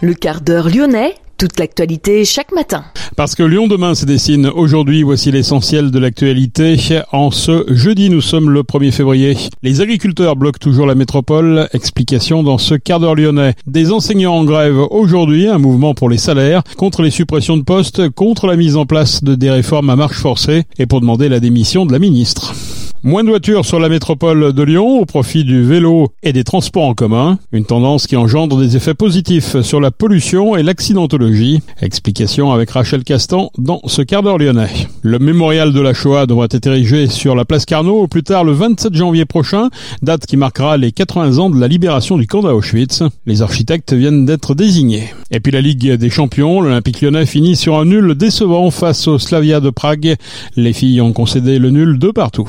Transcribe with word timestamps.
le 0.00 0.14
quart 0.14 0.40
d'heure 0.40 0.68
lyonnais, 0.68 1.14
toute 1.36 1.58
l'actualité 1.58 2.24
chaque 2.24 2.52
matin. 2.52 2.84
Parce 3.16 3.34
que 3.34 3.42
Lyon 3.42 3.66
demain 3.66 3.94
se 3.94 4.04
dessine 4.04 4.46
aujourd'hui, 4.46 5.02
voici 5.02 5.30
l'essentiel 5.30 5.90
de 5.90 5.98
l'actualité. 5.98 6.76
En 7.12 7.30
ce 7.30 7.64
jeudi, 7.68 8.10
nous 8.10 8.20
sommes 8.20 8.50
le 8.50 8.62
1er 8.62 8.92
février. 8.92 9.36
Les 9.62 9.80
agriculteurs 9.80 10.36
bloquent 10.36 10.58
toujours 10.60 10.86
la 10.86 10.94
métropole. 10.94 11.68
Explication 11.72 12.42
dans 12.42 12.58
ce 12.58 12.74
quart 12.74 13.00
d'heure 13.00 13.14
lyonnais. 13.14 13.54
Des 13.66 13.92
enseignants 13.92 14.34
en 14.34 14.44
grève 14.44 14.78
aujourd'hui, 14.90 15.48
un 15.48 15.58
mouvement 15.58 15.94
pour 15.94 16.08
les 16.08 16.18
salaires, 16.18 16.62
contre 16.76 17.02
les 17.02 17.10
suppressions 17.10 17.56
de 17.56 17.62
postes, 17.62 18.08
contre 18.10 18.46
la 18.46 18.56
mise 18.56 18.76
en 18.76 18.86
place 18.86 19.24
de 19.24 19.34
des 19.34 19.50
réformes 19.50 19.90
à 19.90 19.96
marche 19.96 20.18
forcée 20.18 20.64
et 20.78 20.86
pour 20.86 21.00
demander 21.00 21.28
la 21.28 21.40
démission 21.40 21.86
de 21.86 21.92
la 21.92 21.98
ministre. 21.98 22.54
Moins 23.04 23.22
de 23.22 23.28
voitures 23.28 23.64
sur 23.64 23.78
la 23.78 23.88
métropole 23.88 24.52
de 24.52 24.62
Lyon 24.64 24.98
au 24.98 25.04
profit 25.04 25.44
du 25.44 25.62
vélo 25.62 26.08
et 26.24 26.32
des 26.32 26.42
transports 26.42 26.84
en 26.84 26.94
commun, 26.94 27.38
une 27.52 27.64
tendance 27.64 28.08
qui 28.08 28.16
engendre 28.16 28.58
des 28.58 28.76
effets 28.76 28.92
positifs 28.92 29.60
sur 29.60 29.80
la 29.80 29.92
pollution 29.92 30.56
et 30.56 30.64
l'accidentologie. 30.64 31.62
Explication 31.80 32.50
avec 32.50 32.70
Rachel 32.70 33.04
Castan 33.04 33.52
dans 33.56 33.80
ce 33.86 34.02
quart 34.02 34.24
d'heure 34.24 34.38
lyonnais. 34.38 34.88
Le 35.02 35.20
mémorial 35.20 35.72
de 35.72 35.80
la 35.80 35.94
Shoah 35.94 36.26
devrait 36.26 36.48
être 36.50 36.66
érigé 36.66 37.06
sur 37.06 37.36
la 37.36 37.44
place 37.44 37.66
Carnot 37.66 38.00
au 38.00 38.08
plus 38.08 38.24
tard 38.24 38.42
le 38.42 38.50
27 38.50 38.92
janvier 38.92 39.26
prochain, 39.26 39.68
date 40.02 40.26
qui 40.26 40.36
marquera 40.36 40.76
les 40.76 40.90
80 40.90 41.38
ans 41.38 41.50
de 41.50 41.60
la 41.60 41.68
libération 41.68 42.18
du 42.18 42.26
camp 42.26 42.42
d'Auschwitz. 42.42 43.04
Les 43.26 43.42
architectes 43.42 43.92
viennent 43.92 44.26
d'être 44.26 44.56
désignés. 44.56 45.14
Et 45.30 45.38
puis 45.38 45.52
la 45.52 45.60
Ligue 45.60 45.92
des 45.92 46.10
champions, 46.10 46.60
l'Olympique 46.60 47.00
lyonnais 47.00 47.26
finit 47.26 47.54
sur 47.54 47.78
un 47.78 47.84
nul 47.84 48.16
décevant 48.16 48.72
face 48.72 49.06
au 49.06 49.20
Slavia 49.20 49.60
de 49.60 49.70
Prague. 49.70 50.16
Les 50.56 50.72
filles 50.72 51.00
ont 51.00 51.12
concédé 51.12 51.60
le 51.60 51.70
nul 51.70 52.00
de 52.00 52.10
partout. 52.10 52.48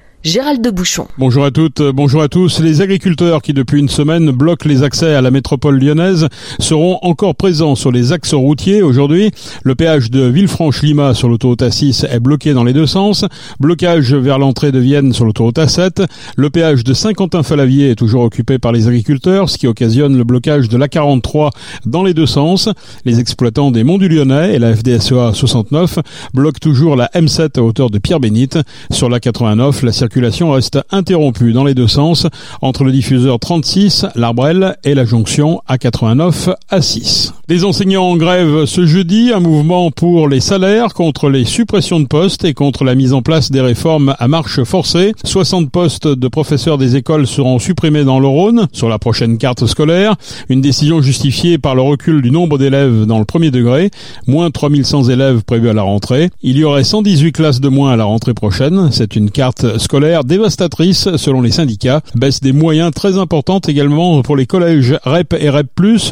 Gérald 0.23 0.63
de 0.63 0.69
Bouchon. 0.69 1.07
Bonjour 1.17 1.43
à 1.45 1.49
toutes, 1.49 1.81
bonjour 1.81 2.21
à 2.21 2.27
tous. 2.27 2.59
Les 2.59 2.81
agriculteurs 2.81 3.41
qui 3.41 3.53
depuis 3.53 3.79
une 3.79 3.89
semaine 3.89 4.29
bloquent 4.29 4.69
les 4.69 4.83
accès 4.83 5.15
à 5.15 5.21
la 5.21 5.31
métropole 5.31 5.79
lyonnaise 5.79 6.27
seront 6.59 6.99
encore 7.01 7.33
présents 7.33 7.73
sur 7.73 7.91
les 7.91 8.11
axes 8.11 8.35
routiers 8.35 8.83
aujourd'hui. 8.83 9.31
Le 9.63 9.73
péage 9.73 10.11
de 10.11 10.21
Villefranche-Lima 10.21 11.15
sur 11.15 11.27
l'autoroute 11.27 11.63
A6 11.63 12.05
est 12.05 12.19
bloqué 12.19 12.53
dans 12.53 12.63
les 12.63 12.73
deux 12.73 12.85
sens. 12.85 13.25
Blocage 13.59 14.13
vers 14.13 14.37
l'entrée 14.37 14.71
de 14.71 14.77
Vienne 14.77 15.11
sur 15.11 15.25
l'autoroute 15.25 15.57
A7. 15.57 16.05
Le 16.35 16.51
péage 16.51 16.83
de 16.83 16.93
Saint-Quentin-Falavier 16.93 17.89
est 17.89 17.95
toujours 17.95 18.21
occupé 18.21 18.59
par 18.59 18.73
les 18.73 18.87
agriculteurs, 18.87 19.49
ce 19.49 19.57
qui 19.57 19.65
occasionne 19.65 20.15
le 20.15 20.23
blocage 20.23 20.69
de 20.69 20.77
l'A43 20.77 21.49
dans 21.87 22.03
les 22.03 22.13
deux 22.13 22.27
sens. 22.27 22.69
Les 23.05 23.19
exploitants 23.19 23.71
des 23.71 23.83
Monts 23.83 23.97
du 23.97 24.07
Lyonnais 24.07 24.53
et 24.53 24.59
la 24.59 24.75
FDSEA 24.75 25.33
69 25.33 25.97
bloquent 26.35 26.59
toujours 26.61 26.95
la 26.95 27.07
M7 27.15 27.57
à 27.57 27.63
hauteur 27.63 27.89
de 27.89 27.97
Pierre-Bénite. 27.97 28.59
Sur 28.91 29.09
la 29.09 29.19
89, 29.19 29.81
la 29.81 29.91
circulation 29.91 30.10
reste 30.51 30.79
interrompue 30.91 31.53
dans 31.53 31.63
les 31.63 31.73
deux 31.73 31.87
sens 31.87 32.27
entre 32.61 32.83
le 32.83 32.91
diffuseur 32.91 33.39
36, 33.39 34.05
l'Arbrel, 34.15 34.75
et 34.83 34.93
la 34.93 35.05
jonction 35.05 35.61
A89 35.69 36.53
A6. 36.71 37.31
Des 37.47 37.63
enseignants 37.63 38.03
en 38.03 38.17
grève 38.17 38.65
ce 38.65 38.85
jeudi, 38.85 39.31
un 39.33 39.39
mouvement 39.39 39.91
pour 39.91 40.27
les 40.27 40.39
salaires 40.39 40.93
contre 40.93 41.29
les 41.29 41.45
suppressions 41.45 41.99
de 41.99 42.07
postes 42.07 42.45
et 42.45 42.53
contre 42.53 42.83
la 42.83 42.95
mise 42.95 43.13
en 43.13 43.21
place 43.21 43.51
des 43.51 43.61
réformes 43.61 44.15
à 44.19 44.27
marche 44.27 44.63
forcée. 44.63 45.13
60 45.23 45.69
postes 45.69 46.07
de 46.07 46.27
professeurs 46.27 46.77
des 46.77 46.95
écoles 46.95 47.27
seront 47.27 47.59
supprimés 47.59 48.03
dans 48.03 48.19
le 48.19 48.27
Rhône 48.27 48.67
sur 48.71 48.89
la 48.89 48.99
prochaine 48.99 49.37
carte 49.37 49.65
scolaire. 49.65 50.15
Une 50.49 50.61
décision 50.61 51.01
justifiée 51.01 51.57
par 51.57 51.75
le 51.75 51.81
recul 51.81 52.21
du 52.21 52.31
nombre 52.31 52.57
d'élèves 52.57 53.05
dans 53.05 53.19
le 53.19 53.25
premier 53.25 53.51
degré, 53.51 53.91
moins 54.27 54.49
3100 54.49 55.09
élèves 55.09 55.43
prévus 55.43 55.69
à 55.69 55.73
la 55.73 55.83
rentrée. 55.83 56.29
Il 56.41 56.57
y 56.57 56.63
aurait 56.63 56.83
118 56.83 57.31
classes 57.31 57.61
de 57.61 57.69
moins 57.69 57.91
à 57.91 57.95
la 57.95 58.05
rentrée 58.05 58.33
prochaine. 58.33 58.89
C'est 58.91 59.15
une 59.15 59.29
carte 59.29 59.77
scolaire 59.77 60.00
dévastatrice 60.23 61.15
selon 61.17 61.41
les 61.41 61.51
syndicats. 61.51 62.01
Baisse 62.15 62.41
des 62.41 62.53
moyens 62.53 62.91
très 62.91 63.17
importante 63.17 63.69
également 63.69 64.21
pour 64.21 64.35
les 64.35 64.45
collèges 64.45 64.97
REP 65.03 65.35
et 65.39 65.49
REP+, 65.49 65.67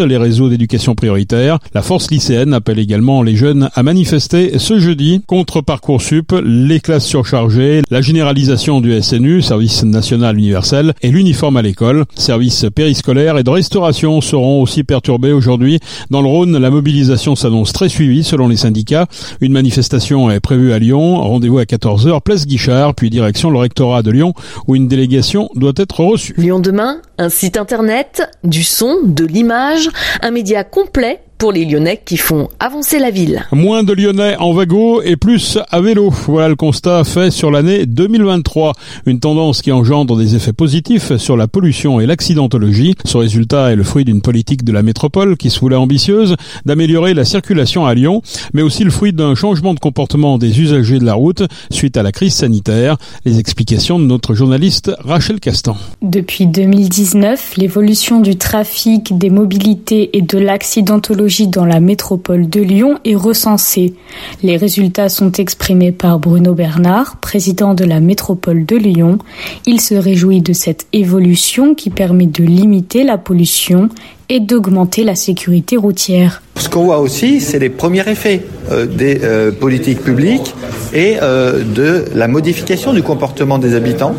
les 0.05 0.17
réseaux 0.17 0.49
d'éducation 0.49 0.95
prioritaire. 0.95 1.59
La 1.73 1.81
force 1.81 2.11
lycéenne 2.11 2.53
appelle 2.53 2.79
également 2.79 3.23
les 3.23 3.35
jeunes 3.35 3.69
à 3.73 3.83
manifester 3.83 4.59
ce 4.59 4.79
jeudi 4.79 5.21
contre 5.25 5.61
Parcoursup, 5.61 6.33
les 6.43 6.79
classes 6.79 7.05
surchargées, 7.05 7.81
la 7.89 8.01
généralisation 8.01 8.79
du 8.79 9.01
SNU, 9.01 9.41
service 9.41 9.83
national 9.83 10.37
universel, 10.37 10.93
et 11.01 11.09
l'uniforme 11.09 11.57
à 11.57 11.61
l'école. 11.61 12.05
Services 12.15 12.67
périscolaires 12.73 13.37
et 13.37 13.43
de 13.43 13.49
restauration 13.49 14.21
seront 14.21 14.61
aussi 14.61 14.83
perturbés 14.83 15.33
aujourd'hui. 15.33 15.79
Dans 16.11 16.21
le 16.21 16.27
Rhône, 16.27 16.57
la 16.57 16.69
mobilisation 16.69 17.35
s'annonce 17.35 17.73
très 17.73 17.89
suivie 17.89 18.23
selon 18.23 18.47
les 18.47 18.57
syndicats. 18.57 19.07
Une 19.41 19.53
manifestation 19.53 20.29
est 20.29 20.39
prévue 20.39 20.73
à 20.73 20.79
Lyon. 20.79 21.15
Rendez-vous 21.15 21.57
à 21.57 21.63
14h, 21.63 22.21
place 22.21 22.45
Guichard, 22.45 22.93
puis 22.93 23.09
direction 23.09 23.49
le 23.49 23.57
rectorat 23.57 23.78
de 23.79 24.11
Lyon 24.11 24.33
où 24.67 24.75
une 24.75 24.87
délégation 24.87 25.49
doit 25.55 25.73
être 25.77 26.03
reçue. 26.03 26.33
Lyon 26.37 26.59
demain, 26.59 27.01
un 27.17 27.29
site 27.29 27.57
internet, 27.57 28.29
du 28.43 28.63
son, 28.63 28.97
de 29.03 29.25
l'image, 29.25 29.89
un 30.21 30.31
média 30.31 30.63
complet 30.63 31.21
pour 31.39 31.53
les 31.53 31.63
Lyonnais 31.63 32.01
qui 32.03 32.17
font 32.17 32.49
avancer 32.59 32.99
la 32.99 33.11
ville. 33.11 33.45
Moins 33.53 33.83
de 33.83 33.93
Lyonnais 33.93 34.35
en 34.39 34.51
wagon 34.51 35.01
et 35.01 35.15
plus 35.15 35.57
à 35.69 35.79
vélo. 35.79 36.09
Voilà 36.27 36.49
le 36.49 36.57
constat 36.57 37.05
fait 37.05 37.31
sur 37.31 37.49
l'année 37.49 37.85
2023. 37.85 38.73
Une 39.05 39.21
tendance 39.21 39.61
qui 39.61 39.71
engendre 39.71 40.17
des 40.17 40.35
effets 40.35 40.51
positifs 40.51 41.15
sur 41.15 41.37
la 41.37 41.47
pollution 41.47 42.01
et 42.01 42.05
l'accidentologie. 42.05 42.95
Ce 43.05 43.17
résultat 43.17 43.71
est 43.71 43.77
le 43.77 43.83
fruit 43.83 44.03
d'une 44.03 44.21
politique 44.21 44.65
de 44.65 44.73
la 44.73 44.83
métropole 44.83 45.37
qui 45.37 45.49
se 45.49 45.61
voulait 45.61 45.77
ambitieuse 45.77 46.35
d'améliorer 46.65 47.13
la 47.13 47.23
circulation 47.23 47.85
à 47.85 47.93
Lyon, 47.93 48.21
mais 48.53 48.61
aussi 48.61 48.83
le 48.83 48.91
fruit 48.91 49.13
d'un 49.13 49.33
changement 49.33 49.73
de 49.73 49.79
comportement 49.79 50.37
des 50.37 50.59
usagers 50.59 50.99
de 50.99 51.05
la 51.05 51.13
route 51.13 51.43
suite 51.71 51.95
à 51.95 52.03
la 52.03 52.11
crise 52.11 52.33
sanitaire. 52.33 52.97
Les 53.23 53.39
explications 53.39 53.97
de 53.97 54.03
notre 54.03 54.35
journaliste 54.35 54.91
Rachel 54.99 55.39
Castan. 55.39 55.77
Depuis 56.01 56.47
2019, 56.47 57.55
l'évolution 57.55 58.19
du 58.19 58.35
trafic, 58.35 59.17
des 59.17 59.29
mobilités 59.29 60.17
et 60.17 60.21
de 60.21 60.37
l'accidentologie 60.37 61.28
dans 61.47 61.65
la 61.65 61.79
métropole 61.79 62.49
de 62.49 62.59
Lyon 62.59 62.97
est 63.05 63.15
recensée. 63.15 63.93
Les 64.41 64.57
résultats 64.57 65.09
sont 65.09 65.31
exprimés 65.33 65.91
par 65.91 66.17
Bruno 66.17 66.53
Bernard, 66.53 67.17
président 67.17 67.75
de 67.75 67.85
la 67.85 67.99
métropole 67.99 68.65
de 68.65 68.75
Lyon. 68.75 69.19
Il 69.67 69.79
se 69.79 69.93
réjouit 69.93 70.41
de 70.41 70.53
cette 70.53 70.87
évolution 70.91 71.75
qui 71.75 71.91
permet 71.91 72.25
de 72.25 72.43
limiter 72.43 73.03
la 73.03 73.19
pollution 73.19 73.89
et 74.29 74.39
d'augmenter 74.39 75.03
la 75.03 75.15
sécurité 75.15 75.75
routière. 75.75 76.41
Ce 76.59 76.67
qu'on 76.67 76.83
voit 76.83 76.99
aussi, 76.99 77.39
c'est 77.39 77.57
les 77.57 77.69
premiers 77.69 78.07
effets 78.09 78.43
euh, 78.71 78.85
des 78.85 79.21
euh, 79.23 79.51
politiques 79.51 80.03
publiques 80.03 80.53
et 80.93 81.15
euh, 81.21 81.63
de 81.63 82.05
la 82.13 82.27
modification 82.27 82.93
du 82.93 83.01
comportement 83.01 83.57
des 83.57 83.75
habitants, 83.75 84.13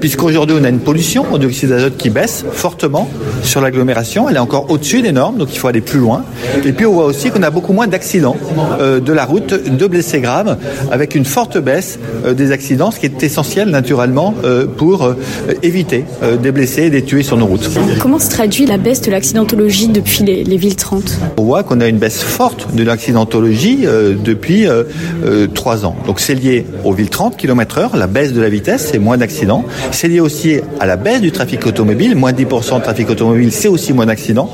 puisqu'aujourd'hui 0.00 0.56
on 0.60 0.64
a 0.64 0.68
une 0.68 0.80
pollution 0.80 1.24
au 1.32 1.38
dioxyde 1.38 1.70
d'azote 1.70 1.96
qui 1.96 2.10
baisse 2.10 2.44
fortement 2.52 3.08
sur 3.42 3.60
l'agglomération, 3.60 4.28
elle 4.28 4.36
est 4.36 4.40
encore 4.40 4.70
au-dessus 4.70 5.02
des 5.02 5.12
normes, 5.12 5.38
donc 5.38 5.48
il 5.52 5.58
faut 5.58 5.68
aller 5.68 5.80
plus 5.80 5.98
loin. 5.98 6.24
Et 6.64 6.72
puis 6.72 6.84
on 6.84 6.92
voit 6.92 7.06
aussi 7.06 7.30
qu'on 7.30 7.42
a 7.42 7.50
beaucoup 7.50 7.72
moins 7.72 7.86
d'accidents 7.86 8.36
de 8.80 9.12
la 9.12 9.24
route, 9.24 9.54
de 9.54 9.86
blessés 9.86 10.20
graves, 10.20 10.58
avec 10.90 11.14
une 11.14 11.24
forte 11.24 11.58
baisse 11.58 11.98
des 12.36 12.52
accidents, 12.52 12.90
ce 12.90 12.98
qui 12.98 13.06
est 13.06 13.22
essentiel 13.22 13.70
naturellement 13.70 14.34
pour 14.76 15.14
éviter 15.62 16.04
des 16.42 16.52
blessés 16.52 16.84
et 16.84 16.90
des 16.90 17.02
tués 17.02 17.22
sur 17.22 17.36
nos 17.36 17.46
routes. 17.46 17.70
Comment 18.00 18.18
se 18.18 18.30
traduit 18.30 18.66
la 18.66 18.78
baisse 18.78 19.00
de 19.00 19.10
l'accidentologie 19.40 19.88
depuis 19.88 20.22
les, 20.22 20.44
les 20.44 20.56
villes 20.58 20.76
30 20.76 21.18
On 21.38 21.44
voit 21.44 21.62
qu'on 21.62 21.80
a 21.80 21.88
une 21.88 21.96
baisse 21.96 22.22
forte 22.22 22.74
de 22.74 22.82
l'accidentologie 22.82 23.86
euh, 23.86 24.14
depuis 24.14 24.68
euh, 24.68 24.84
euh, 25.24 25.46
trois 25.46 25.86
ans. 25.86 25.96
Donc 26.06 26.20
c'est 26.20 26.34
lié 26.34 26.66
aux 26.84 26.92
villes 26.92 27.08
30 27.08 27.38
km 27.38 27.78
heure, 27.78 27.96
la 27.96 28.06
baisse 28.06 28.34
de 28.34 28.40
la 28.40 28.50
vitesse, 28.50 28.88
c'est 28.92 28.98
moins 28.98 29.16
d'accidents. 29.16 29.64
C'est 29.92 30.08
lié 30.08 30.20
aussi 30.20 30.60
à 30.78 30.84
la 30.84 30.96
baisse 30.96 31.22
du 31.22 31.32
trafic 31.32 31.66
automobile, 31.66 32.16
moins 32.16 32.32
10% 32.32 32.78
de 32.78 32.82
trafic 32.82 33.08
automobile, 33.08 33.50
c'est 33.50 33.68
aussi 33.68 33.94
moins 33.94 34.06
d'accidents. 34.06 34.50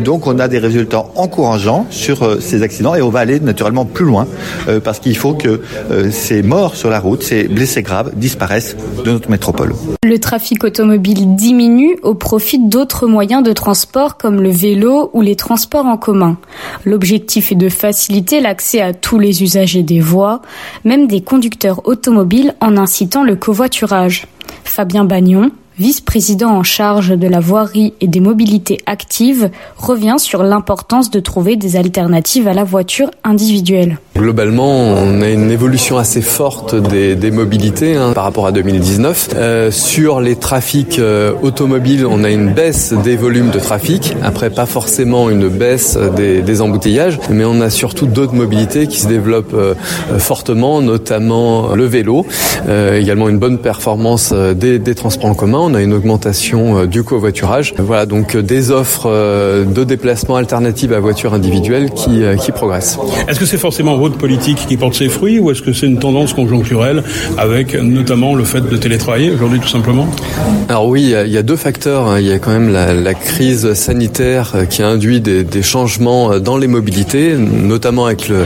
Donc 0.00 0.28
on 0.28 0.38
a 0.38 0.46
des 0.46 0.58
résultats 0.58 1.06
encourageants 1.16 1.86
sur 1.90 2.40
ces 2.40 2.62
accidents 2.62 2.94
et 2.94 3.02
on 3.02 3.10
va 3.10 3.20
aller 3.20 3.40
naturellement 3.40 3.84
plus 3.86 4.04
loin 4.04 4.26
parce 4.84 5.00
qu'il 5.00 5.16
faut 5.16 5.34
que 5.34 5.60
ces 6.10 6.42
morts 6.42 6.76
sur 6.76 6.90
la 6.90 7.00
route, 7.00 7.22
ces 7.22 7.44
blessés 7.44 7.82
graves 7.82 8.12
disparaissent 8.14 8.76
de 9.04 9.10
notre 9.10 9.30
métropole. 9.30 9.74
Le 10.04 10.18
trafic 10.18 10.64
automobile 10.64 11.34
diminue 11.34 11.98
au 12.02 12.14
profit 12.14 12.58
d'autres 12.58 13.06
moyens 13.06 13.42
de 13.42 13.52
transport 13.52 14.16
comme 14.16 14.27
le 14.36 14.50
vélo 14.50 15.10
ou 15.12 15.22
les 15.22 15.36
transports 15.36 15.86
en 15.86 15.96
commun. 15.96 16.36
L'objectif 16.84 17.52
est 17.52 17.56
de 17.56 17.68
faciliter 17.68 18.40
l'accès 18.40 18.80
à 18.80 18.92
tous 18.92 19.18
les 19.18 19.42
usagers 19.42 19.82
des 19.82 20.00
voies, 20.00 20.42
même 20.84 21.06
des 21.06 21.20
conducteurs 21.20 21.86
automobiles 21.86 22.54
en 22.60 22.76
incitant 22.76 23.24
le 23.24 23.36
covoiturage. 23.36 24.26
Fabien 24.64 25.04
Bagnon, 25.04 25.50
vice-président 25.78 26.50
en 26.50 26.62
charge 26.62 27.10
de 27.10 27.28
la 27.28 27.40
voirie 27.40 27.94
et 28.00 28.08
des 28.08 28.20
mobilités 28.20 28.78
actives, 28.86 29.50
revient 29.76 30.16
sur 30.18 30.42
l'importance 30.42 31.10
de 31.10 31.20
trouver 31.20 31.56
des 31.56 31.76
alternatives 31.76 32.48
à 32.48 32.54
la 32.54 32.64
voiture 32.64 33.10
individuelle. 33.24 33.98
Globalement, 34.16 34.68
on 34.68 35.22
a 35.22 35.28
une 35.28 35.50
évolution 35.50 35.96
assez 35.96 36.22
forte 36.22 36.74
des, 36.74 37.30
mobilités 37.30 37.94
hein, 37.94 38.12
par 38.14 38.24
rapport 38.24 38.46
à 38.46 38.52
2019. 38.52 39.30
Euh, 39.36 39.70
sur 39.70 40.20
les 40.20 40.34
trafics 40.34 40.98
euh, 40.98 41.32
automobiles, 41.42 42.04
on 42.04 42.24
a 42.24 42.30
une 42.30 42.52
baisse 42.52 42.92
des 42.92 43.16
volumes 43.16 43.50
de 43.50 43.60
trafic. 43.60 44.14
Après, 44.22 44.50
pas 44.50 44.66
forcément 44.66 45.30
une 45.30 45.48
baisse 45.48 45.96
des, 46.16 46.60
embouteillages, 46.60 47.20
mais 47.30 47.44
on 47.44 47.60
a 47.60 47.70
surtout 47.70 48.06
d'autres 48.06 48.34
mobilités 48.34 48.88
qui 48.88 48.98
se 48.98 49.06
développent 49.06 49.54
euh, 49.54 49.74
fortement, 50.18 50.80
notamment 50.80 51.74
le 51.76 51.84
vélo, 51.84 52.26
également 52.68 53.28
une 53.28 53.38
bonne 53.38 53.58
performance 53.58 54.32
des 54.32 54.94
transports 54.96 55.30
en 55.30 55.34
commun 55.34 55.67
on 55.68 55.74
a 55.74 55.82
une 55.82 55.92
augmentation 55.92 56.86
du 56.86 57.02
covoiturage. 57.02 57.74
Voilà, 57.78 58.06
donc 58.06 58.36
des 58.36 58.70
offres 58.70 59.08
de 59.64 59.84
déplacement 59.84 60.36
alternatives 60.36 60.92
à 60.92 61.00
voiture 61.00 61.34
individuelle 61.34 61.90
qui, 61.90 62.22
qui 62.40 62.52
progressent. 62.52 62.98
Est-ce 63.28 63.38
que 63.38 63.46
c'est 63.46 63.58
forcément 63.58 63.96
votre 63.96 64.16
politique 64.16 64.64
qui 64.66 64.76
porte 64.76 64.94
ses 64.94 65.08
fruits 65.08 65.38
ou 65.38 65.50
est-ce 65.50 65.62
que 65.62 65.72
c'est 65.72 65.86
une 65.86 65.98
tendance 65.98 66.32
conjoncturelle 66.32 67.02
avec 67.36 67.74
notamment 67.74 68.34
le 68.34 68.44
fait 68.44 68.60
de 68.60 68.76
télétravailler 68.76 69.30
aujourd'hui 69.30 69.60
tout 69.60 69.68
simplement? 69.68 70.08
Alors 70.68 70.88
oui, 70.88 71.14
il 71.24 71.32
y 71.32 71.38
a 71.38 71.42
deux 71.42 71.56
facteurs. 71.56 72.06
Hein. 72.06 72.20
Il 72.20 72.26
y 72.26 72.32
a 72.32 72.38
quand 72.38 72.50
même 72.50 72.72
la, 72.72 72.94
la 72.94 73.14
crise 73.14 73.72
sanitaire 73.74 74.54
qui 74.70 74.82
a 74.82 74.88
induit 74.88 75.20
des, 75.20 75.44
des, 75.44 75.62
changements 75.62 76.38
dans 76.38 76.56
les 76.56 76.66
mobilités, 76.66 77.34
notamment 77.36 78.06
avec 78.06 78.28
le, 78.28 78.44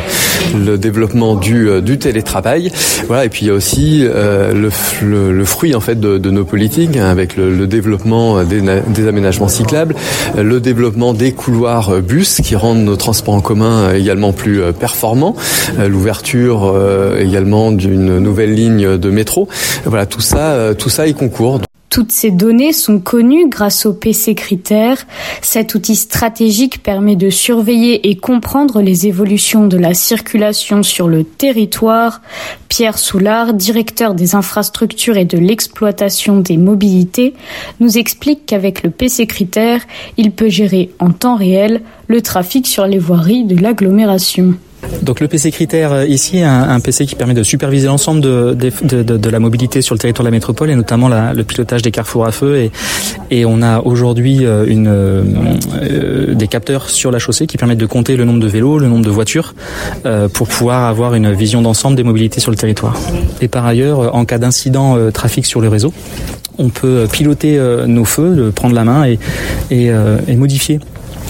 le 0.58 0.78
développement 0.78 1.36
du, 1.36 1.68
du, 1.82 1.98
télétravail. 1.98 2.72
Voilà, 3.06 3.24
et 3.24 3.28
puis 3.28 3.42
il 3.42 3.48
y 3.48 3.50
a 3.50 3.54
aussi 3.54 4.02
euh, 4.04 4.52
le, 4.52 4.70
le, 5.02 5.32
le, 5.32 5.44
fruit 5.44 5.74
en 5.74 5.80
fait 5.80 5.98
de, 5.98 6.18
de 6.18 6.30
nos 6.30 6.44
politiques 6.44 6.96
hein, 6.96 7.06
avec 7.12 7.36
le, 7.36 7.66
développement 7.66 8.42
des, 8.42 9.06
aménagements 9.06 9.48
cyclables, 9.48 9.94
le 10.36 10.60
développement 10.60 11.12
des 11.12 11.32
couloirs 11.32 12.00
bus 12.00 12.40
qui 12.42 12.56
rendent 12.56 12.84
nos 12.84 12.96
transports 12.96 13.34
en 13.34 13.40
commun 13.40 13.92
également 13.94 14.32
plus 14.32 14.60
performants, 14.72 15.36
l'ouverture 15.78 16.74
également 17.18 17.70
d'une 17.70 18.18
nouvelle 18.18 18.54
ligne 18.54 18.98
de 18.98 19.10
métro. 19.10 19.48
Voilà, 19.84 20.06
tout 20.06 20.20
ça, 20.20 20.74
tout 20.76 20.88
ça 20.88 21.06
y 21.06 21.14
concourt. 21.14 21.60
Toutes 21.92 22.10
ces 22.10 22.30
données 22.30 22.72
sont 22.72 23.00
connues 23.00 23.50
grâce 23.50 23.84
au 23.84 23.92
PC 23.92 24.34
Critères. 24.34 25.06
Cet 25.42 25.74
outil 25.74 25.94
stratégique 25.94 26.82
permet 26.82 27.16
de 27.16 27.28
surveiller 27.28 28.08
et 28.08 28.16
comprendre 28.16 28.80
les 28.80 29.06
évolutions 29.08 29.66
de 29.66 29.76
la 29.76 29.92
circulation 29.92 30.82
sur 30.82 31.06
le 31.06 31.22
territoire. 31.22 32.22
Pierre 32.70 32.96
Soulard, 32.96 33.52
directeur 33.52 34.14
des 34.14 34.34
infrastructures 34.34 35.18
et 35.18 35.26
de 35.26 35.36
l'exploitation 35.36 36.38
des 36.38 36.56
mobilités, 36.56 37.34
nous 37.78 37.98
explique 37.98 38.46
qu'avec 38.46 38.84
le 38.84 38.88
PC 38.88 39.26
Critères, 39.26 39.82
il 40.16 40.32
peut 40.32 40.48
gérer 40.48 40.92
en 40.98 41.10
temps 41.10 41.36
réel 41.36 41.82
le 42.06 42.22
trafic 42.22 42.66
sur 42.66 42.86
les 42.86 42.98
voiries 42.98 43.44
de 43.44 43.60
l'agglomération. 43.60 44.54
Donc 45.02 45.20
le 45.20 45.28
PC 45.28 45.50
critère 45.50 45.92
euh, 45.92 46.06
ici, 46.06 46.40
un, 46.40 46.68
un 46.68 46.80
PC 46.80 47.06
qui 47.06 47.14
permet 47.14 47.34
de 47.34 47.42
superviser 47.42 47.86
l'ensemble 47.86 48.20
de, 48.20 49.30
la 49.30 49.38
mobilité 49.38 49.82
sur 49.82 49.94
le 49.94 49.98
territoire 49.98 50.24
de 50.24 50.28
la 50.28 50.36
métropole 50.36 50.70
et 50.70 50.76
notamment 50.76 51.08
le 51.08 51.42
pilotage 51.44 51.82
des 51.82 51.90
carrefours 51.90 52.26
à 52.26 52.32
feu. 52.32 52.70
Et, 53.30 53.44
on 53.44 53.60
a 53.62 53.80
aujourd'hui 53.80 54.44
euh, 54.46 54.64
euh, 54.68 56.34
des 56.34 56.46
capteurs 56.46 56.88
sur 56.90 57.10
la 57.10 57.18
chaussée 57.18 57.46
qui 57.46 57.56
permettent 57.56 57.78
de 57.78 57.86
compter 57.86 58.16
le 58.16 58.24
nombre 58.24 58.40
de 58.40 58.46
vélos, 58.46 58.78
le 58.78 58.88
nombre 58.88 59.04
de 59.04 59.10
voitures, 59.10 59.54
pour 60.32 60.48
pouvoir 60.48 60.84
avoir 60.84 61.14
une 61.14 61.32
vision 61.32 61.60
d'ensemble 61.60 61.96
des 61.96 62.02
mobilités 62.02 62.40
sur 62.40 62.50
le 62.50 62.56
territoire. 62.56 62.96
Et 63.40 63.48
par 63.48 63.66
ailleurs, 63.66 64.14
en 64.14 64.24
cas 64.24 64.38
d'incident 64.38 65.10
trafic 65.10 65.44
sur 65.44 65.60
le 65.60 65.68
réseau, 65.68 65.92
on 66.58 66.68
peut 66.68 67.06
piloter 67.10 67.58
nos 67.86 68.04
feux, 68.04 68.52
prendre 68.54 68.74
la 68.74 68.84
main 68.84 69.04
et 69.70 70.36
modifier 70.36 70.78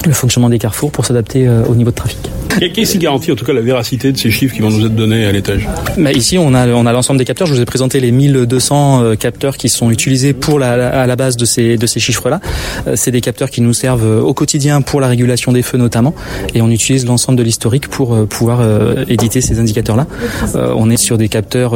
le 0.06 0.12
fonctionnement 0.12 0.50
des 0.50 0.58
carrefours 0.58 0.90
pour 0.90 1.06
s'adapter 1.06 1.48
au 1.48 1.74
niveau 1.74 1.90
de 1.90 1.96
trafic. 1.96 2.30
Qu'est-ce 2.58 2.92
qui 2.92 2.98
garantit 2.98 3.32
en 3.32 3.34
tout 3.34 3.44
cas 3.44 3.52
la 3.52 3.60
véracité 3.60 4.12
de 4.12 4.18
ces 4.18 4.30
chiffres 4.30 4.54
qui 4.54 4.60
vont 4.60 4.70
nous 4.70 4.86
être 4.86 4.94
donnés 4.94 5.24
à 5.24 5.32
l'étage 5.32 5.68
bah 5.96 6.12
Ici, 6.12 6.38
on 6.38 6.54
a, 6.54 6.68
on 6.68 6.86
a 6.86 6.92
l'ensemble 6.92 7.18
des 7.18 7.24
capteurs. 7.24 7.46
Je 7.46 7.54
vous 7.54 7.60
ai 7.60 7.64
présenté 7.64 8.00
les 8.00 8.12
1200 8.12 9.02
euh, 9.02 9.14
capteurs 9.14 9.56
qui 9.56 9.68
sont 9.68 9.90
utilisés 9.90 10.32
pour 10.32 10.58
la, 10.58 10.88
à 10.88 11.06
la 11.06 11.16
base 11.16 11.36
de 11.36 11.44
ces, 11.44 11.76
de 11.76 11.86
ces 11.86 12.00
chiffres-là. 12.00 12.40
Euh, 12.86 12.94
c'est 12.96 13.10
des 13.10 13.20
capteurs 13.20 13.50
qui 13.50 13.60
nous 13.60 13.72
servent 13.72 14.06
euh, 14.06 14.20
au 14.20 14.34
quotidien 14.34 14.82
pour 14.82 15.00
la 15.00 15.08
régulation 15.08 15.52
des 15.52 15.62
feux 15.62 15.78
notamment. 15.78 16.14
Et 16.54 16.62
on 16.62 16.70
utilise 16.70 17.06
l'ensemble 17.06 17.38
de 17.38 17.42
l'historique 17.42 17.88
pour 17.88 18.26
pouvoir 18.26 18.62
éditer 19.08 19.40
ces 19.40 19.58
indicateurs-là. 19.58 20.06
On 20.54 20.90
est 20.90 20.96
sur 20.96 21.18
des 21.18 21.28
capteurs 21.28 21.74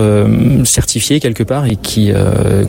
certifiés 0.65 1.21
quelque 1.21 1.43
part 1.43 1.67
et 1.67 1.77
qui 1.77 2.13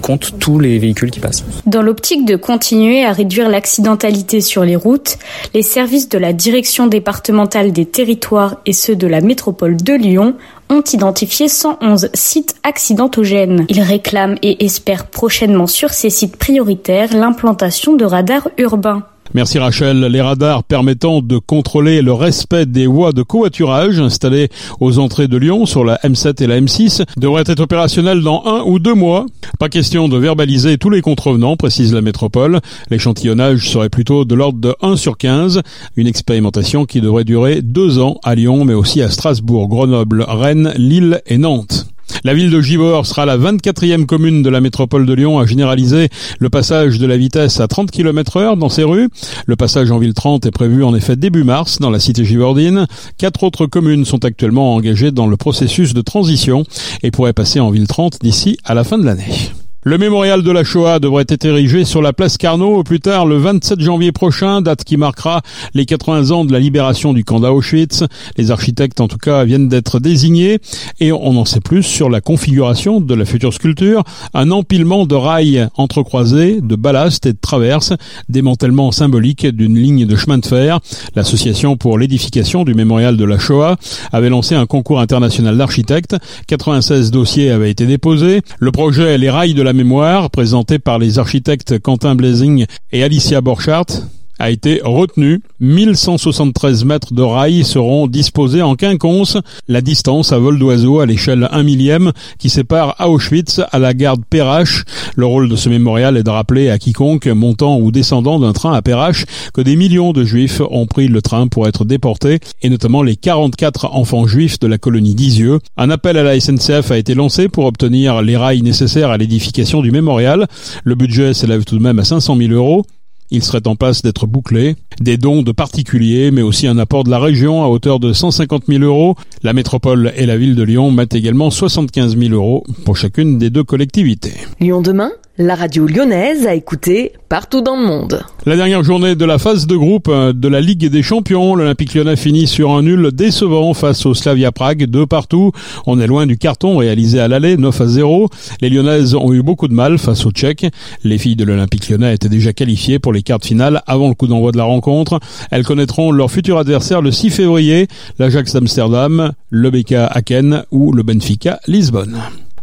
comptent 0.01 0.33
tous 0.39 0.59
les 0.59 0.79
véhicules 0.79 1.11
qui 1.11 1.19
passent. 1.19 1.43
Dans 1.65 1.81
l'optique 1.81 2.25
de 2.25 2.35
continuer 2.35 3.03
à 3.03 3.11
réduire 3.11 3.49
l'accidentalité 3.49 4.41
sur 4.41 4.63
les 4.63 4.75
routes, 4.75 5.17
les 5.53 5.61
services 5.61 6.09
de 6.09 6.17
la 6.17 6.33
direction 6.33 6.87
départementale 6.87 7.71
des 7.71 7.85
territoires 7.97 8.57
et 8.67 8.73
ceux 8.73 8.95
de 8.95 9.07
la 9.07 9.21
métropole 9.21 9.75
de 9.75 9.93
Lyon 9.93 10.35
ont 10.69 10.83
identifié 10.93 11.47
111 11.47 12.11
sites 12.13 12.55
accidentogènes. 12.61 13.65
Ils 13.69 13.81
réclament 13.81 14.37
et 14.43 14.63
espèrent 14.63 15.07
prochainement 15.07 15.65
sur 15.65 15.89
ces 15.89 16.11
sites 16.11 16.37
prioritaires 16.37 17.11
l'implantation 17.11 17.95
de 17.95 18.05
radars 18.05 18.49
urbains. 18.59 19.03
Merci 19.33 19.59
Rachel. 19.59 19.99
Les 19.99 20.21
radars 20.21 20.63
permettant 20.63 21.21
de 21.21 21.37
contrôler 21.37 22.01
le 22.01 22.13
respect 22.13 22.65
des 22.65 22.87
voies 22.87 23.11
de 23.11 23.23
covoiturage 23.23 23.99
installées 23.99 24.49
aux 24.79 24.99
entrées 24.99 25.27
de 25.27 25.37
Lyon 25.37 25.65
sur 25.65 25.83
la 25.83 25.97
M7 25.97 26.41
et 26.43 26.47
la 26.47 26.59
M6 26.61 27.03
devraient 27.17 27.43
être 27.45 27.59
opérationnels 27.59 28.21
dans 28.21 28.43
un 28.45 28.61
ou 28.63 28.79
deux 28.79 28.93
mois. 28.93 29.25
Pas 29.59 29.69
question 29.69 30.07
de 30.07 30.17
verbaliser 30.17 30.77
tous 30.77 30.89
les 30.89 31.01
contrevenants, 31.01 31.57
précise 31.57 31.93
la 31.93 32.01
métropole. 32.01 32.61
L'échantillonnage 32.89 33.69
serait 33.69 33.89
plutôt 33.89 34.23
de 34.23 34.35
l'ordre 34.35 34.59
de 34.59 34.75
1 34.81 34.95
sur 34.95 35.17
15. 35.17 35.61
Une 35.97 36.07
expérimentation 36.07 36.85
qui 36.85 37.01
devrait 37.01 37.25
durer 37.25 37.61
deux 37.61 37.99
ans 37.99 38.19
à 38.23 38.35
Lyon, 38.35 38.65
mais 38.65 38.73
aussi 38.73 39.01
à 39.01 39.09
Strasbourg, 39.09 39.67
Grenoble, 39.67 40.23
Rennes, 40.27 40.73
Lille 40.77 41.21
et 41.27 41.37
Nantes. 41.37 41.87
La 42.23 42.33
ville 42.33 42.49
de 42.49 42.61
Givors 42.61 43.05
sera 43.05 43.25
la 43.25 43.37
24e 43.37 44.05
commune 44.05 44.43
de 44.43 44.49
la 44.49 44.61
métropole 44.61 45.05
de 45.05 45.13
Lyon 45.13 45.39
à 45.39 45.45
généraliser 45.45 46.09
le 46.39 46.49
passage 46.49 46.99
de 46.99 47.05
la 47.05 47.17
vitesse 47.17 47.59
à 47.59 47.67
30 47.67 47.91
km 47.91 48.37
heure 48.37 48.57
dans 48.57 48.69
ses 48.69 48.83
rues. 48.83 49.09
Le 49.45 49.55
passage 49.55 49.91
en 49.91 49.99
ville 49.99 50.13
30 50.13 50.45
est 50.45 50.51
prévu 50.51 50.83
en 50.83 50.95
effet 50.95 51.15
début 51.15 51.43
mars 51.43 51.79
dans 51.79 51.89
la 51.89 51.99
cité 51.99 52.25
givordine. 52.25 52.87
Quatre 53.17 53.43
autres 53.43 53.65
communes 53.65 54.05
sont 54.05 54.25
actuellement 54.25 54.75
engagées 54.75 55.11
dans 55.11 55.27
le 55.27 55.37
processus 55.37 55.93
de 55.93 56.01
transition 56.01 56.63
et 57.03 57.11
pourraient 57.11 57.33
passer 57.33 57.59
en 57.59 57.69
ville 57.69 57.87
30 57.87 58.19
d'ici 58.21 58.57
à 58.63 58.73
la 58.73 58.83
fin 58.83 58.97
de 58.97 59.05
l'année. 59.05 59.51
Le 59.87 59.97
mémorial 59.97 60.43
de 60.43 60.51
la 60.51 60.65
Shoah 60.65 60.99
devrait 60.99 61.23
être 61.29 61.45
érigé 61.45 61.85
sur 61.85 62.01
la 62.01 62.11
place 62.11 62.35
Carnot 62.35 62.75
au 62.75 62.83
plus 62.83 62.99
tard 62.99 63.25
le 63.25 63.37
27 63.37 63.79
janvier 63.79 64.11
prochain, 64.11 64.59
date 64.59 64.83
qui 64.83 64.97
marquera 64.97 65.41
les 65.73 65.85
80 65.85 66.31
ans 66.31 66.43
de 66.43 66.51
la 66.51 66.59
libération 66.59 67.13
du 67.13 67.23
camp 67.23 67.39
d'Auschwitz. 67.39 68.03
Les 68.35 68.51
architectes 68.51 68.99
en 68.99 69.07
tout 69.07 69.17
cas 69.17 69.45
viennent 69.45 69.69
d'être 69.69 70.01
désignés 70.01 70.59
et 70.99 71.13
on 71.13 71.37
en 71.37 71.45
sait 71.45 71.61
plus 71.61 71.83
sur 71.83 72.09
la 72.09 72.19
configuration 72.19 72.99
de 72.99 73.15
la 73.15 73.23
future 73.23 73.53
sculpture. 73.53 74.03
Un 74.33 74.51
empilement 74.51 75.05
de 75.05 75.15
rails 75.15 75.69
entrecroisés, 75.77 76.59
de 76.59 76.75
ballast 76.75 77.25
et 77.25 77.31
de 77.31 77.39
traverses, 77.39 77.93
démantèlement 78.27 78.91
symbolique 78.91 79.47
d'une 79.47 79.77
ligne 79.77 80.05
de 80.05 80.15
chemin 80.17 80.37
de 80.37 80.45
fer. 80.45 80.81
L'association 81.15 81.77
pour 81.77 81.97
l'édification 81.97 82.65
du 82.65 82.73
mémorial 82.73 83.15
de 83.15 83.23
la 83.23 83.39
Shoah 83.39 83.77
avait 84.11 84.27
lancé 84.27 84.53
un 84.53 84.65
concours 84.65 84.99
international 84.99 85.57
d'architectes. 85.57 86.17
96 86.47 87.09
dossiers 87.09 87.51
avaient 87.51 87.71
été 87.71 87.85
déposés. 87.85 88.41
Le 88.59 88.73
projet 88.73 89.17
Les 89.17 89.29
rails 89.29 89.53
de 89.53 89.61
la 89.61 89.76
mémoire, 89.77 90.29
présenté 90.31 90.79
par 90.79 90.97
les 90.97 91.19
architectes 91.19 91.79
Quentin 91.79 92.15
Blazing 92.15 92.65
et 92.91 93.03
Alicia 93.03 93.41
Borchardt, 93.41 94.01
a 94.39 94.49
été 94.49 94.81
retenu. 94.83 95.41
1173 95.59 96.85
mètres 96.85 97.13
de 97.13 97.21
rails 97.21 97.63
seront 97.63 98.07
disposés 98.07 98.61
en 98.61 98.75
quinconce, 98.75 99.37
la 99.67 99.81
distance 99.81 100.31
à 100.31 100.37
vol 100.37 100.59
d'oiseau 100.59 100.99
à 100.99 101.05
l'échelle 101.05 101.47
1 101.51 101.63
millième 101.63 102.11
qui 102.39 102.49
sépare 102.49 102.95
Auschwitz 102.99 103.61
à 103.71 103.79
la 103.79 103.93
gare 103.93 104.17
de 104.17 104.23
Perrache. 104.29 104.83
Le 105.15 105.25
rôle 105.25 105.49
de 105.49 105.55
ce 105.55 105.69
mémorial 105.69 106.17
est 106.17 106.23
de 106.23 106.29
rappeler 106.29 106.69
à 106.69 106.77
quiconque 106.77 107.27
montant 107.27 107.79
ou 107.79 107.91
descendant 107.91 108.39
d'un 108.39 108.53
train 108.53 108.73
à 108.73 108.81
Perrache 108.81 109.25
que 109.53 109.61
des 109.61 109.75
millions 109.75 110.13
de 110.13 110.23
juifs 110.23 110.61
ont 110.69 110.85
pris 110.85 111.07
le 111.07 111.21
train 111.21 111.47
pour 111.47 111.67
être 111.67 111.85
déportés 111.85 112.39
et 112.61 112.69
notamment 112.69 113.03
les 113.03 113.15
44 113.15 113.95
enfants 113.95 114.27
juifs 114.27 114.59
de 114.59 114.67
la 114.67 114.77
colonie 114.77 115.15
d'Isieux. 115.15 115.59
Un 115.77 115.89
appel 115.89 116.17
à 116.17 116.23
la 116.23 116.39
SNCF 116.39 116.91
a 116.91 116.97
été 116.97 117.15
lancé 117.15 117.47
pour 117.47 117.65
obtenir 117.65 118.21
les 118.21 118.37
rails 118.37 118.61
nécessaires 118.61 119.09
à 119.09 119.17
l'édification 119.17 119.81
du 119.81 119.91
mémorial. 119.91 120.47
Le 120.83 120.95
budget 120.95 121.33
s'élève 121.33 121.63
tout 121.65 121.77
de 121.77 121.83
même 121.83 121.99
à 121.99 122.03
500 122.03 122.37
000 122.37 122.51
euros. 122.51 122.85
Il 123.29 123.43
serait 123.43 123.67
en 123.67 123.75
passe 123.75 124.01
d'être 124.01 124.25
bouclé. 124.25 124.75
Des 125.01 125.17
dons 125.17 125.41
de 125.41 125.51
particuliers, 125.51 126.31
mais 126.31 126.41
aussi 126.41 126.65
un 126.67 126.77
apport 126.77 127.03
de 127.03 127.09
la 127.09 127.19
région 127.19 127.63
à 127.63 127.67
hauteur 127.67 127.99
de 127.99 128.13
150 128.13 128.63
000 128.67 128.83
euros. 128.83 129.15
La 129.43 129.53
métropole 129.53 130.13
et 130.15 130.25
la 130.25 130.37
ville 130.37 130.55
de 130.55 130.63
Lyon 130.63 130.91
mettent 130.91 131.15
également 131.15 131.49
75 131.49 132.17
000 132.17 132.33
euros 132.33 132.63
pour 132.85 132.95
chacune 132.95 133.37
des 133.37 133.49
deux 133.49 133.63
collectivités. 133.63 134.33
Lyon 134.59 134.81
demain? 134.81 135.11
La 135.39 135.53
radio 135.53 135.85
lyonnaise 135.85 136.47
a 136.47 136.55
écouté 136.55 137.13
partout 137.29 137.61
dans 137.61 137.79
le 137.79 137.85
monde. 137.85 138.23
La 138.45 138.55
dernière 138.55 138.83
journée 138.83 139.15
de 139.15 139.25
la 139.25 139.37
phase 139.37 139.67
de 139.67 139.75
groupe 139.75 140.07
euh, 140.07 140.33
de 140.33 140.47
la 140.47 140.61
Ligue 140.61 140.87
des 140.89 141.03
Champions, 141.03 141.55
l'Olympique 141.55 141.93
lyonnais 141.93 142.15
finit 142.15 142.47
sur 142.47 142.71
un 142.71 142.81
nul 142.81 143.11
décevant 143.11 143.73
face 143.75 144.05
au 144.07 144.15
Slavia 144.15 144.51
Prague, 144.51 144.85
deux 144.85 145.05
partout. 145.05 145.51
On 145.85 145.99
est 145.99 146.07
loin 146.07 146.25
du 146.25 146.37
carton 146.37 146.77
réalisé 146.77 147.19
à 147.19 147.27
l'aller, 147.27 147.55
9 147.55 147.81
à 147.81 147.87
0. 147.87 148.29
Les 148.61 148.69
lyonnaises 148.69 149.13
ont 149.13 149.31
eu 149.31 149.43
beaucoup 149.43 149.67
de 149.67 149.73
mal 149.73 149.99
face 149.99 150.25
aux 150.25 150.31
Tchèques. 150.31 150.65
Les 151.03 151.19
filles 151.19 151.35
de 151.35 151.43
l'Olympique 151.43 151.87
lyonnais 151.87 152.15
étaient 152.15 152.29
déjà 152.29 152.51
qualifiées 152.53 152.97
pour 152.97 153.13
les 153.13 153.21
quarts 153.21 153.39
de 153.39 153.45
finale 153.45 153.83
avant 153.85 154.07
le 154.07 154.15
coup 154.15 154.27
d'envoi 154.27 154.51
de 154.51 154.57
la 154.57 154.63
rencontre. 154.63 155.19
Elles 155.51 155.65
connaîtront 155.65 156.11
leur 156.11 156.31
futur 156.31 156.57
adversaire 156.57 157.01
le 157.01 157.11
6 157.11 157.29
février, 157.29 157.87
l'Ajax 158.17 158.53
d'Amsterdam, 158.53 159.33
le 159.51 159.69
BK 159.69 159.93
Aken 160.09 160.63
ou 160.71 160.93
le 160.93 161.03
Benfica 161.03 161.59
Lisbonne. 161.67 162.17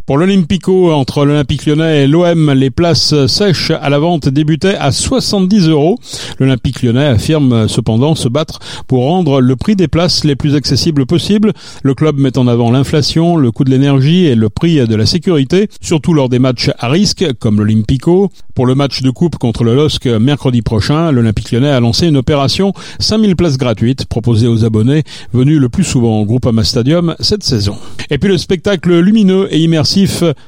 Pour 0.05 0.19
l'Olympico, 0.19 0.93
entre 0.93 1.25
l'Olympique 1.25 1.65
lyonnais 1.65 2.03
et 2.03 2.07
l'OM, 2.07 2.51
les 2.51 2.69
places 2.69 3.25
sèches 3.25 3.71
à 3.71 3.89
la 3.89 3.97
vente 3.97 4.29
débutaient 4.29 4.75
à 4.75 4.91
70 4.91 5.67
euros. 5.69 5.97
L'Olympique 6.37 6.83
lyonnais 6.83 7.07
affirme 7.07 7.67
cependant 7.67 8.13
se 8.13 8.29
battre 8.29 8.59
pour 8.85 9.05
rendre 9.05 9.41
le 9.41 9.55
prix 9.55 9.75
des 9.75 9.87
places 9.87 10.23
les 10.23 10.35
plus 10.35 10.53
accessibles 10.53 11.07
possibles. 11.07 11.53
Le 11.81 11.95
club 11.95 12.19
met 12.19 12.37
en 12.37 12.47
avant 12.47 12.69
l'inflation, 12.69 13.35
le 13.35 13.49
coût 13.51 13.63
de 13.63 13.71
l'énergie 13.71 14.27
et 14.27 14.35
le 14.35 14.49
prix 14.49 14.75
de 14.87 14.95
la 14.95 15.07
sécurité, 15.07 15.69
surtout 15.81 16.13
lors 16.13 16.29
des 16.29 16.37
matchs 16.37 16.69
à 16.77 16.87
risque, 16.87 17.25
comme 17.39 17.57
l'Olympico. 17.57 18.29
Pour 18.53 18.67
le 18.67 18.75
match 18.75 19.01
de 19.01 19.09
coupe 19.09 19.37
contre 19.37 19.63
le 19.63 19.73
LOSC 19.73 20.05
mercredi 20.05 20.61
prochain, 20.61 21.11
l'Olympique 21.11 21.51
lyonnais 21.51 21.71
a 21.71 21.79
lancé 21.79 22.05
une 22.05 22.17
opération 22.17 22.73
5000 22.99 23.35
places 23.35 23.57
gratuites 23.57 24.05
proposées 24.05 24.47
aux 24.47 24.65
abonnés 24.65 25.03
venus 25.33 25.59
le 25.59 25.67
plus 25.67 25.83
souvent 25.83 26.21
au 26.21 26.25
Groupama 26.25 26.63
Stadium 26.63 27.15
cette 27.19 27.43
saison. 27.43 27.75
Et 28.11 28.19
puis 28.19 28.29
le 28.29 28.37
spectacle 28.37 28.99
lumineux 28.99 29.47
et 29.49 29.57
immersif 29.57 29.94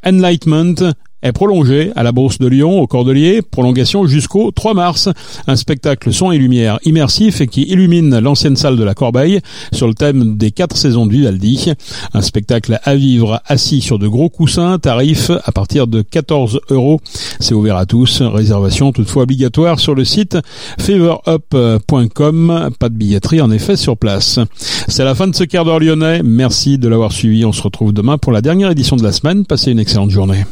Enlightenment 0.04 0.96
est 1.28 1.32
prolongé 1.34 1.92
à 1.96 2.04
la 2.04 2.12
Bourse 2.12 2.38
de 2.40 2.48
Lyon, 2.48 2.80
au 2.80 2.88
Cordelier, 2.88 3.42
prolongation 3.42 4.08
jusqu'au 4.08 4.52
3 4.52 4.74
mars. 4.74 5.10
Un 5.46 5.56
spectacle 5.56 6.14
son 6.14 6.32
et 6.32 6.38
lumière 6.38 6.80
immersif 6.86 7.46
qui 7.48 7.64
illumine 7.64 8.20
l'ancienne 8.20 8.56
salle 8.56 8.78
de 8.78 8.84
la 8.84 8.94
Corbeille 8.94 9.40
sur 9.74 9.88
le 9.88 9.94
thème 9.94 10.38
des 10.38 10.52
quatre 10.52 10.78
saisons 10.78 11.06
de 11.06 11.12
Vivaldi. 11.12 11.74
Un 12.14 12.22
spectacle 12.22 12.80
à 12.84 12.96
vivre 12.96 13.42
assis 13.46 13.82
sur 13.82 14.00
de 14.00 14.08
gros 14.08 14.30
coussins, 14.30 14.80
tarif 14.80 15.32
à 15.44 15.52
partir 15.52 15.88
de 15.88 16.02
14 16.02 16.62
euros. 16.70 17.02
C'est 17.40 17.54
ouvert 17.54 17.78
à 17.78 17.86
tous, 17.86 18.22
réservation 18.22 18.92
toutefois 18.92 19.24
obligatoire 19.24 19.80
sur 19.80 19.94
le 19.96 20.06
site 20.06 20.38
favorup.com. 20.80 22.70
Pas 22.80 22.90
de 22.90 22.96
billetterie 22.96 23.42
en 23.42 23.52
effet 23.52 23.76
sur 23.76 23.98
place. 23.98 24.40
C'est 24.88 25.04
la 25.04 25.16
fin 25.16 25.28
de 25.28 25.36
ce 25.36 25.44
quart 25.44 25.66
d'heure 25.66 25.80
lyonnais. 25.80 26.22
Merci 26.24 26.78
de 26.78 26.88
l'avoir 26.88 27.12
suivi. 27.12 27.44
On 27.46 27.52
se 27.52 27.62
retrouve 27.62 27.94
demain 27.94 28.18
pour 28.18 28.32
la 28.32 28.42
dernière 28.42 28.72
édition 28.72 28.96
de 28.96 29.04
la 29.04 29.12
semaine. 29.12 29.46
Passez 29.46 29.72
une 29.72 29.80
excellente 29.80 30.12
journée. 30.12 30.46